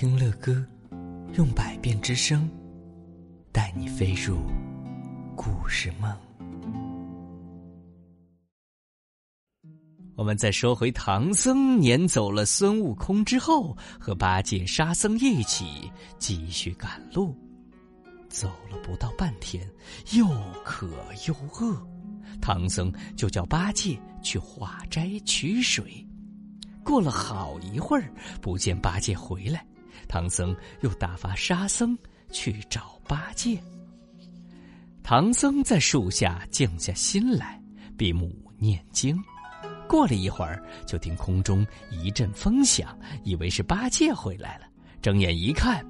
[0.00, 0.64] 听乐歌，
[1.36, 2.48] 用百变之声，
[3.50, 4.38] 带你飞入
[5.34, 6.16] 故事梦。
[10.14, 17.36] 我们再说回唐僧撵走了孙悟空之后，和八戒、沙僧一起继续赶路。
[18.28, 19.68] 走了不到半天，
[20.12, 20.28] 又
[20.64, 20.88] 渴
[21.26, 21.76] 又饿，
[22.40, 26.06] 唐僧就叫八戒去化斋取水。
[26.84, 28.08] 过了好一会儿，
[28.40, 29.66] 不见八戒回来。
[30.08, 31.96] 唐僧又打发沙僧
[32.32, 33.62] 去找八戒。
[35.02, 37.62] 唐僧在树下静下心来，
[37.96, 39.16] 闭目念经。
[39.88, 44.66] 过了一会儿，就听空中一阵风响，以为是八戒回来了。
[45.00, 45.82] 睁眼一看，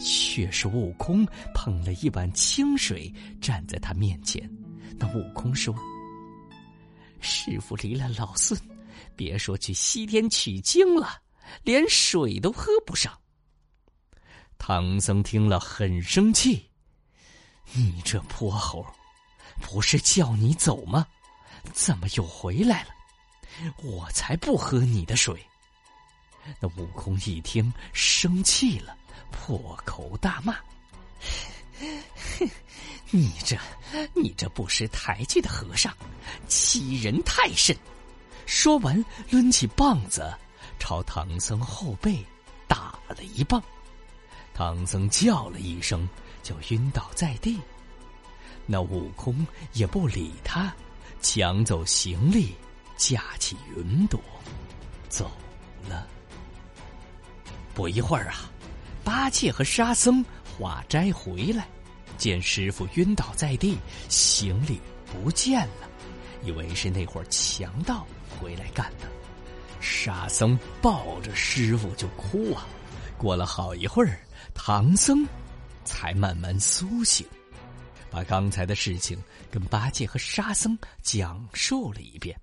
[0.00, 4.50] 却是悟空捧了一碗清水站在他面前。
[4.98, 5.72] 那悟空说
[7.20, 8.58] ：“师傅离了老孙，
[9.14, 11.08] 别说去西天取经了，
[11.62, 13.12] 连水都喝不上。”
[14.58, 16.68] 唐僧听了很生气
[17.74, 18.86] ：“你这泼猴，
[19.60, 21.06] 不是叫你走吗？
[21.72, 22.88] 怎么又回来了？
[23.82, 25.44] 我才不喝你的水！”
[26.60, 28.96] 那悟空一听生气了，
[29.30, 30.54] 破口大骂
[32.38, 32.50] ：“哼
[33.10, 33.56] 你这，
[34.14, 35.94] 你这不识抬举的和尚，
[36.48, 37.76] 欺人太甚！”
[38.44, 40.36] 说完，抡起棒子
[40.78, 42.22] 朝唐僧后背
[42.66, 43.62] 打了一棒。
[44.54, 46.08] 唐僧叫了一声，
[46.42, 47.58] 就晕倒在地。
[48.64, 50.72] 那悟空也不理他，
[51.20, 52.54] 抢走行李，
[52.96, 54.20] 架起云朵，
[55.08, 55.28] 走
[55.88, 56.06] 了。
[57.74, 58.48] 不一会儿啊，
[59.02, 60.24] 八戒和沙僧
[60.56, 61.66] 化斋回来，
[62.16, 63.76] 见师傅晕倒在地，
[64.08, 65.88] 行李不见了，
[66.44, 68.06] 以为是那伙强盗
[68.40, 69.08] 回来干的。
[69.80, 72.64] 沙僧抱着师傅就哭啊。
[73.18, 74.18] 过了好一会儿。
[74.54, 75.26] 唐僧
[75.84, 77.26] 才慢慢苏醒，
[78.10, 82.40] 把刚才的事情跟八戒和沙僧讲述了一遍。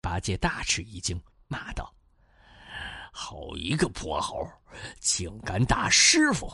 [0.00, 1.94] 八戒大吃一惊，骂道
[3.12, 4.50] ：“好一个泼猴，
[4.98, 6.52] 竟敢打师傅！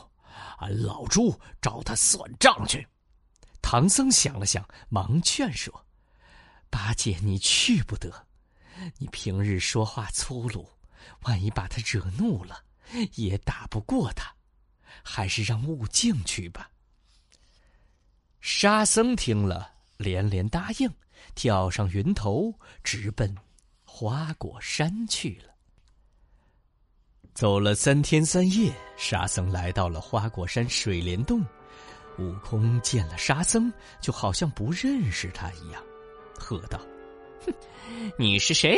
[0.59, 2.87] 俺老猪找他算账去。”
[3.59, 5.83] 唐僧想了想，忙劝说
[6.69, 8.27] ：“八戒，你去不得，
[8.99, 10.69] 你平日说话粗鲁，
[11.23, 12.63] 万一把他惹怒了，
[13.15, 14.31] 也打不过他。”
[15.03, 16.69] 还是让悟净去吧。
[18.41, 20.89] 沙僧听了，连连答应，
[21.35, 23.35] 跳上云头，直奔
[23.83, 25.53] 花果山去了。
[27.33, 31.45] 走了三天三夜，沙僧来到了花果山水帘洞。
[32.17, 33.71] 悟空见了沙僧，
[34.01, 35.81] 就好像不认识他一样，
[36.37, 36.77] 喝道
[37.45, 37.53] ：“哼，
[38.17, 38.75] 你是谁？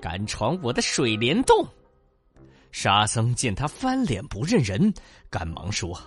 [0.00, 1.64] 敢闯我的水帘洞？”
[2.72, 4.92] 沙僧见他翻脸不认人，
[5.30, 5.98] 赶忙说：“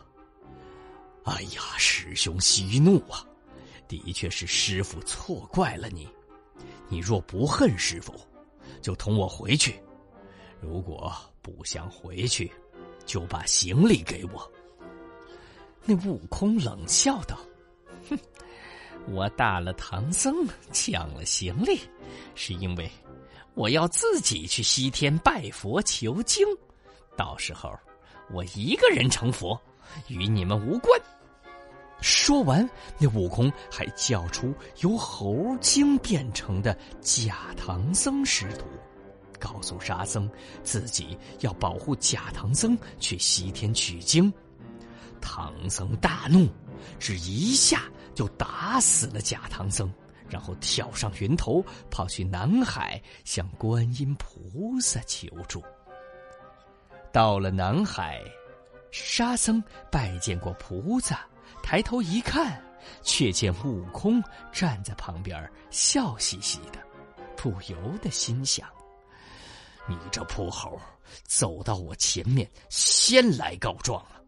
[1.26, 3.26] 哎呀，师兄息怒啊！
[3.88, 6.08] 的确是师傅错怪了你。
[6.88, 8.14] 你若不恨师傅，
[8.82, 9.74] 就同我回去；
[10.62, 11.12] 如果
[11.42, 12.52] 不想回去，
[13.06, 14.52] 就把行李给我。”
[15.86, 17.36] 那悟空冷笑道
[18.10, 18.20] ：“哼，
[19.08, 21.80] 我打了唐僧，抢了行李，
[22.36, 22.90] 是因为……”
[23.60, 26.48] 我要自己去西天拜佛求经，
[27.18, 27.70] 到时候
[28.32, 29.60] 我一个人成佛，
[30.08, 30.98] 与你们无关。
[32.00, 38.66] 说完，那悟空还叫出由猴精变成的假唐僧师徒，
[39.38, 40.32] 告诉沙僧
[40.64, 44.34] 自己要保护假唐僧去西天取经。
[45.20, 46.48] 唐僧大怒，
[46.98, 47.84] 只一下
[48.16, 49.94] 就打死了假唐僧。
[50.30, 55.64] 然后跳上云头，跑去南海向观音菩萨求助。
[57.12, 58.22] 到了南海，
[58.92, 61.26] 沙僧拜见过菩萨，
[61.64, 62.62] 抬头一看，
[63.02, 66.80] 却见悟空站在旁边，笑嘻嘻的，
[67.36, 68.70] 不由得心想
[69.90, 70.80] ：“你这泼猴，
[71.24, 74.22] 走到我前面，先来告状了。”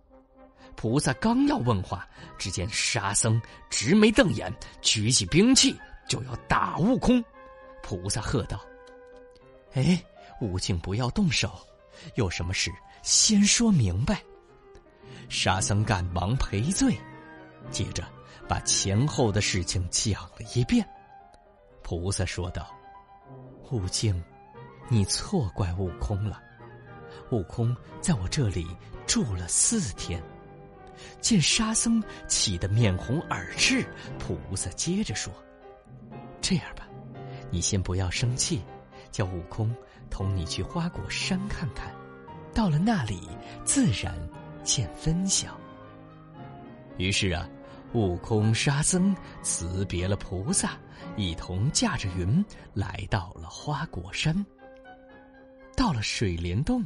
[0.76, 2.10] 菩萨刚要问话，
[2.40, 3.40] 只见沙僧
[3.70, 4.52] 直眉瞪眼，
[4.82, 5.80] 举起兵器。
[6.12, 7.24] 就要打悟空，
[7.82, 8.60] 菩萨喝道
[9.76, 9.98] ：“哎，
[10.42, 11.66] 悟净不要动手，
[12.16, 12.70] 有什么事
[13.02, 14.22] 先说明白。”
[15.32, 17.00] 沙僧赶忙赔罪，
[17.70, 18.04] 接着
[18.46, 20.86] 把前后的事情讲了一遍。
[21.82, 22.76] 菩萨说道
[23.72, 24.22] ：“悟净，
[24.90, 26.44] 你错怪悟空了。
[27.30, 28.68] 悟空在我这里
[29.08, 30.22] 住了四天，
[31.22, 33.88] 见沙僧气得面红耳赤，
[34.20, 35.32] 菩萨接着说。”
[36.52, 36.86] 这样吧，
[37.50, 38.62] 你先不要生气，
[39.10, 39.74] 叫悟空
[40.10, 41.96] 同你去花果山看看，
[42.54, 43.22] 到了那里
[43.64, 44.14] 自然
[44.62, 45.58] 见分晓。
[46.98, 47.48] 于是啊，
[47.94, 50.78] 悟空、沙僧辞别了菩萨，
[51.16, 52.44] 一同驾着云
[52.74, 54.46] 来到了花果山。
[55.78, 56.84] 到了水帘洞，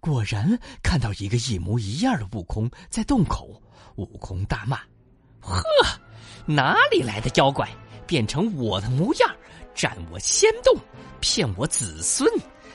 [0.00, 3.60] 果然看到一个一模一样的悟空在洞口。
[3.96, 4.80] 悟空大骂
[5.42, 5.62] ：“呵，
[6.46, 7.68] 哪里来的妖怪，
[8.06, 9.34] 变成我的模样，
[9.74, 10.76] 占我仙洞，
[11.20, 12.28] 骗我子孙，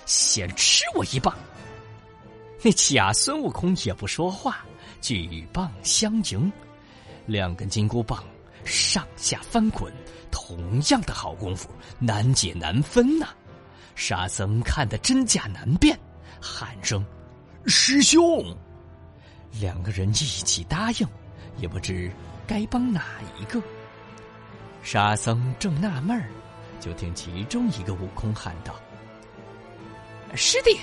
[0.06, 1.36] 先吃我一棒！”
[2.62, 4.66] 那假孙悟空也不说话，
[5.02, 6.52] 举棒相迎。
[7.26, 8.24] 两根金箍棒
[8.66, 9.94] 上下翻滚，
[10.32, 13.28] 同样的好功夫，难解难分呐！
[13.96, 15.98] 沙僧看得真假难辨，
[16.42, 17.06] 喊声
[17.66, 18.44] ：“师兄！”
[19.60, 21.08] 两个人一起答应，
[21.58, 22.12] 也不知
[22.48, 23.62] 该帮哪一个。
[24.82, 26.30] 沙僧正纳闷儿，
[26.80, 28.76] 就听其中一个悟空喊道
[30.36, 30.80] ：“师弟，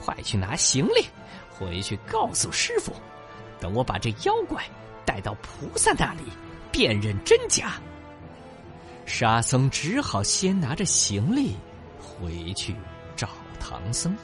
[0.00, 1.06] 快去拿行李，
[1.50, 2.92] 回去告诉师傅，
[3.58, 4.62] 等我把这妖怪。”
[5.02, 6.20] 带到菩萨那里
[6.70, 7.80] 辨认真假。
[9.06, 11.56] 沙僧只好先拿着行李
[11.98, 12.76] 回去
[13.16, 14.16] 找唐僧。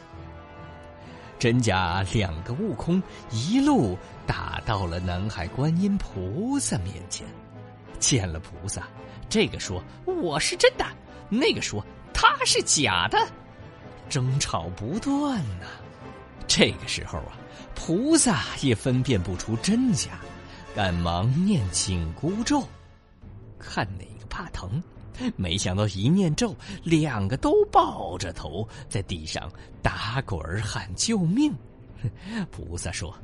[1.40, 3.02] 真假两个悟空
[3.32, 3.98] 一路
[4.28, 7.26] 打到了南海观音菩萨面前，
[7.98, 8.86] 见了菩萨，
[9.28, 10.84] 这个说我是真的，
[11.28, 13.18] 那个说他是假的，
[14.08, 15.66] 争吵不断呐。
[16.46, 17.36] 这个时候啊，
[17.74, 20.10] 菩萨也分辨不出真假。
[20.74, 22.62] 赶忙念紧箍咒，
[23.58, 24.82] 看哪个怕疼。
[25.34, 29.50] 没想到一念咒，两个都抱着头在地上
[29.80, 31.50] 打滚喊救命。
[32.52, 33.16] 菩萨说：“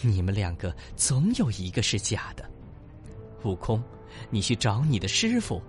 [0.00, 2.50] 你们两个总有一个是假的。
[3.44, 3.82] 悟空，
[4.30, 5.62] 你去找你的师傅，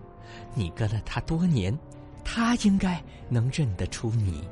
[0.54, 1.78] 你跟了他多年，
[2.24, 4.48] 他应该能认得出你。”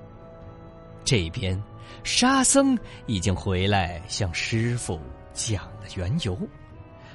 [1.03, 1.61] 这边
[2.03, 2.77] 沙僧
[3.07, 4.99] 已经回来向师傅。
[5.33, 6.37] 讲了缘由，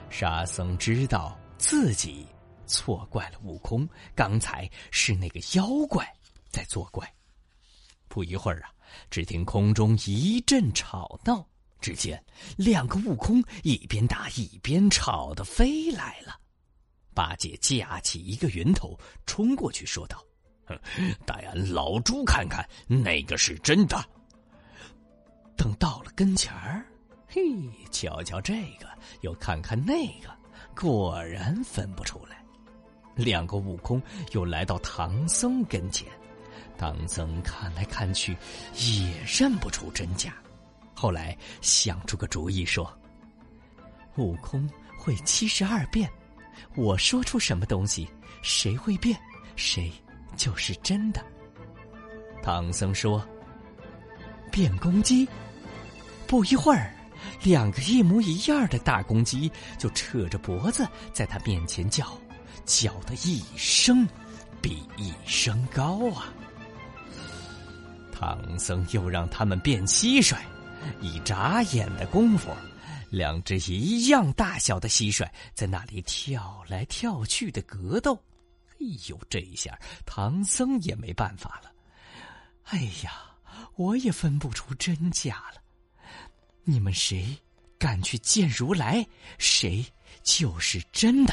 [0.08, 2.26] 沙僧知道自己
[2.66, 6.10] 错怪了悟空，刚才是那个妖怪
[6.48, 7.06] 在作怪。
[8.08, 8.70] 不一会儿啊，
[9.10, 11.46] 只听空中一阵吵闹，
[11.78, 12.24] 只见
[12.56, 16.40] 两个悟空一边打一边吵的飞来了。
[17.16, 20.22] 八戒架起一个云头冲过去，说道
[21.24, 24.04] ：“带俺老猪看看哪个是真的。”
[25.56, 26.84] 等到了跟前儿。
[27.26, 27.40] 嘿，
[27.90, 28.86] 瞧瞧这个，
[29.22, 30.28] 又看看那个，
[30.78, 32.44] 果然分不出来。
[33.14, 34.00] 两个悟空
[34.32, 36.06] 又来到唐僧跟前，
[36.76, 38.36] 唐僧看来看去
[38.74, 40.34] 也认不出真假。
[40.94, 42.86] 后来想出个主意，说
[44.16, 46.10] ：“悟空会七十二变，
[46.74, 48.08] 我说出什么东西，
[48.42, 49.18] 谁会变，
[49.56, 49.92] 谁
[50.36, 51.24] 就是真的。”
[52.42, 53.26] 唐僧说
[54.52, 55.26] ：“变公鸡。”
[56.26, 56.92] 不一会儿。
[57.42, 62.06] 两个一模一样的大公鸡就扯着脖子在他面前叫，
[62.64, 64.06] 叫的一声
[64.60, 66.32] 比一声高啊！
[68.12, 70.36] 唐僧又让他们变蟋蟀，
[71.00, 72.50] 一眨眼的功夫，
[73.10, 78.14] 两只一样大小的蟋蟀在那里跳来跳去的格斗。
[78.72, 78.76] 哎
[79.08, 81.72] 呦，这一下唐僧也没办法了。
[82.64, 83.34] 哎呀，
[83.76, 85.62] 我也分不出真假了。
[86.64, 87.36] 你们谁
[87.78, 89.06] 敢去见如来，
[89.38, 89.84] 谁
[90.22, 91.32] 就是真的。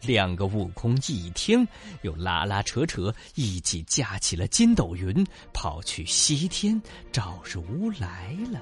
[0.00, 1.64] 两个悟空一听，
[2.00, 8.60] 又拉拉扯扯，一起架起了筋斗云，跑去西天找如来了。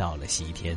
[0.00, 0.74] 到了西天，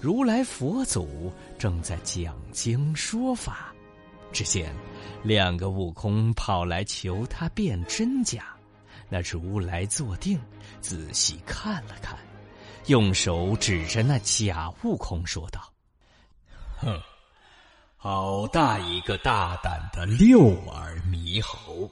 [0.00, 3.74] 如来佛祖正在讲经说法，
[4.32, 4.72] 只见
[5.24, 8.54] 两个悟空跑来求他辨真假。
[9.08, 10.38] 那如来坐定，
[10.80, 12.16] 仔细看了看，
[12.86, 15.60] 用手指着那假悟空说道
[16.78, 17.02] ：“哼，
[17.96, 21.90] 好大一个大胆的六耳猕猴，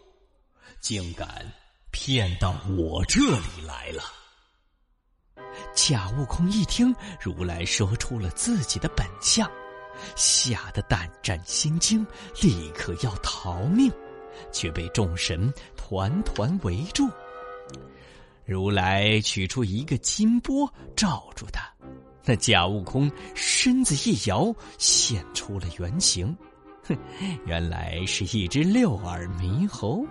[0.78, 1.52] 竟敢
[1.90, 4.04] 骗到我这里来了！”
[5.86, 9.48] 假悟空一听如来说出了自己的本相，
[10.16, 12.04] 吓得胆战心惊，
[12.42, 13.90] 立刻要逃命。
[14.52, 17.08] 却被众神团团围住。
[18.44, 21.62] 如来取出一个金钵罩住他，
[22.24, 26.36] 那假悟空身子一摇，现出了原形。
[26.84, 26.96] 哼，
[27.46, 30.04] 原来是一只六耳猕猴。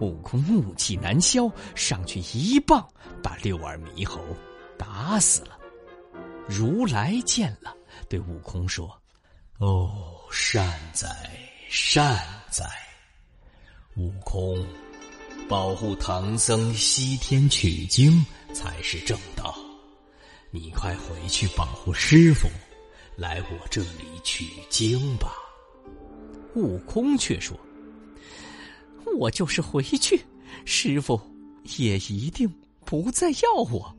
[0.00, 2.86] 悟空怒气难消，上去一棒
[3.22, 4.20] 把六耳猕猴
[4.80, 5.58] 打死了。
[6.48, 7.76] 如来见了，
[8.08, 8.90] 对悟空说
[9.60, 11.06] ：“哦，善哉，
[11.68, 12.18] 善
[12.50, 12.64] 哉。”
[13.96, 14.66] 悟空，
[15.46, 19.54] 保护唐僧西天取经，才是正道。
[20.50, 22.48] 你快回去保护师傅，
[23.16, 25.34] 来我这里取经吧。”
[26.56, 27.54] 悟空却说
[29.18, 30.24] ：“我就是回去，
[30.64, 31.20] 师傅
[31.78, 32.52] 也一定
[32.84, 33.94] 不再要我，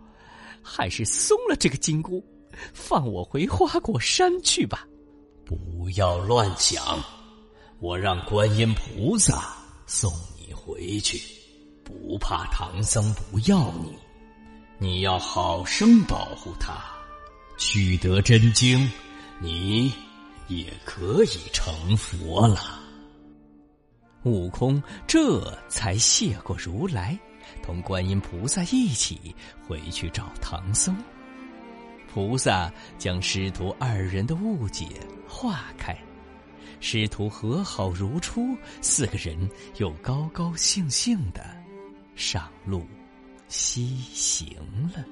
[0.61, 2.23] 还是松了这个金箍，
[2.73, 4.87] 放我回花果山去吧。”
[5.45, 7.03] 不要乱想，
[7.79, 9.53] 我让观音菩萨
[9.85, 11.21] 送你回去，
[11.83, 13.93] 不怕唐僧不要你。
[14.77, 16.81] 你要好生保护他，
[17.57, 18.89] 取得真经，
[19.39, 19.93] 你
[20.47, 22.79] 也可以成佛了。
[24.23, 27.19] 悟空这才谢过如来，
[27.63, 29.35] 同观音菩萨一起
[29.67, 30.95] 回去找唐僧。
[32.13, 34.85] 菩萨将师徒二人的误解
[35.27, 35.97] 化开，
[36.81, 41.45] 师徒和好如初，四个人又高高兴兴的
[42.15, 42.85] 上路
[43.47, 44.57] 西行
[44.93, 45.05] 了。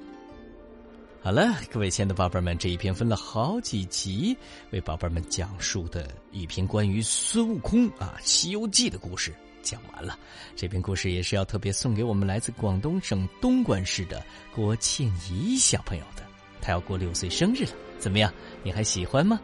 [1.22, 4.36] 好了，各位亲爱的宝贝们，这一篇分了好几集，
[4.70, 10.18] 为宝贝们讲述的一篇关于孙悟空啊《西游记》的故事讲完了。
[10.56, 14.22] 这篇故事也是要特别送给我们来自广东省东莞市的
[14.54, 16.22] 郭倩怡小朋友的。
[16.60, 18.32] 他要过六岁生日了，怎么样？
[18.62, 19.40] 你还喜欢吗？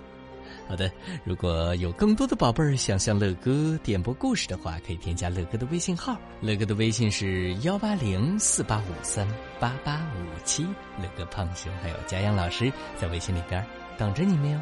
[0.69, 0.91] 好的，
[1.25, 9.27] 如果有更多的宝贝儿想向乐哥点播故事的话，可以添加乐哥的微信号，乐哥的微信是幺八零四八五三
[9.61, 10.65] 八八五七。
[11.01, 13.65] 乐哥胖熊还有佳阳老师在微信里边
[13.97, 14.61] 等着你们哟。